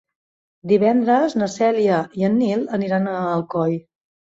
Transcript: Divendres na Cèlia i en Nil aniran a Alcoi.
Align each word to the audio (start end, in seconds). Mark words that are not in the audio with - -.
Divendres 0.71 1.35
na 1.41 1.51
Cèlia 1.57 2.01
i 2.23 2.27
en 2.31 2.41
Nil 2.41 2.65
aniran 2.81 3.09
a 3.15 3.17
Alcoi. 3.37 3.79